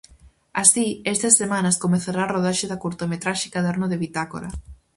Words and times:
Así, 0.61 0.85
estas 1.13 1.37
semanas 1.41 1.81
comezará 1.83 2.21
a 2.23 2.31
rodaxe 2.33 2.65
da 2.71 2.81
curtametraxe 2.83 3.51
"Caderno 3.55 3.85
de 3.89 3.99
bitácora". 4.03 4.49